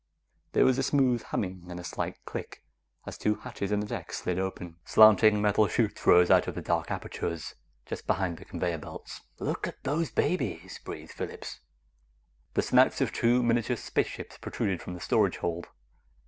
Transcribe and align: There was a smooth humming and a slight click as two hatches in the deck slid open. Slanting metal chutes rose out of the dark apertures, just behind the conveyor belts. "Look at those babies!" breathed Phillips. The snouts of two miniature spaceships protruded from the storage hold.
There 0.53 0.65
was 0.65 0.79
a 0.79 0.81
smooth 0.81 1.21
humming 1.21 1.67
and 1.69 1.79
a 1.79 1.83
slight 1.83 2.25
click 2.25 2.63
as 3.05 3.19
two 3.19 3.35
hatches 3.35 3.71
in 3.71 3.81
the 3.81 3.85
deck 3.85 4.11
slid 4.13 4.39
open. 4.39 4.77
Slanting 4.83 5.39
metal 5.39 5.67
chutes 5.67 6.07
rose 6.07 6.31
out 6.31 6.47
of 6.47 6.55
the 6.55 6.61
dark 6.63 6.89
apertures, 6.89 7.53
just 7.85 8.07
behind 8.07 8.37
the 8.39 8.45
conveyor 8.45 8.79
belts. 8.79 9.21
"Look 9.37 9.67
at 9.67 9.83
those 9.83 10.09
babies!" 10.09 10.79
breathed 10.83 11.11
Phillips. 11.13 11.59
The 12.55 12.63
snouts 12.63 12.99
of 12.99 13.13
two 13.13 13.43
miniature 13.43 13.75
spaceships 13.77 14.39
protruded 14.39 14.81
from 14.81 14.95
the 14.95 15.01
storage 15.01 15.37
hold. 15.37 15.67